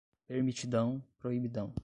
permitidão, 0.27 1.01
proibidão 1.19 1.73